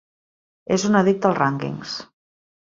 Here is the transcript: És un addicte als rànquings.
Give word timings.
És 0.77 0.85
un 0.89 0.97
addicte 1.03 1.31
als 1.31 1.39
rànquings. 1.43 1.95